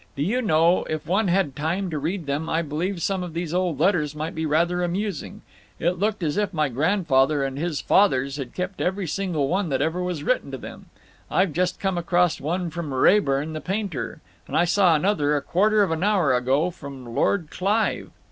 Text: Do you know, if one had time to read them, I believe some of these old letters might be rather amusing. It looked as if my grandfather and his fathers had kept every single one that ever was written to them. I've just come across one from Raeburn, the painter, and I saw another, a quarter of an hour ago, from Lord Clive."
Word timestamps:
Do 0.15 0.23
you 0.23 0.41
know, 0.41 0.83
if 0.85 1.05
one 1.05 1.27
had 1.27 1.55
time 1.55 1.91
to 1.91 1.99
read 1.99 2.25
them, 2.25 2.49
I 2.49 2.63
believe 2.63 3.03
some 3.03 3.21
of 3.21 3.35
these 3.35 3.53
old 3.53 3.79
letters 3.79 4.15
might 4.15 4.33
be 4.33 4.47
rather 4.47 4.81
amusing. 4.81 5.43
It 5.79 5.99
looked 5.99 6.23
as 6.23 6.37
if 6.37 6.55
my 6.55 6.69
grandfather 6.69 7.43
and 7.43 7.55
his 7.59 7.81
fathers 7.81 8.37
had 8.37 8.55
kept 8.55 8.81
every 8.81 9.05
single 9.05 9.47
one 9.47 9.69
that 9.69 9.79
ever 9.79 10.01
was 10.01 10.23
written 10.23 10.49
to 10.53 10.57
them. 10.57 10.87
I've 11.29 11.53
just 11.53 11.79
come 11.79 11.99
across 11.99 12.41
one 12.41 12.71
from 12.71 12.91
Raeburn, 12.95 13.53
the 13.53 13.61
painter, 13.61 14.21
and 14.47 14.57
I 14.57 14.65
saw 14.65 14.95
another, 14.95 15.35
a 15.35 15.41
quarter 15.43 15.83
of 15.83 15.91
an 15.91 16.01
hour 16.03 16.33
ago, 16.35 16.71
from 16.71 17.13
Lord 17.13 17.51
Clive." 17.51 18.09